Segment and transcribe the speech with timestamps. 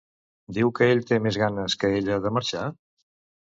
[0.57, 2.69] Diu que ell té més ganes que ella de marxar?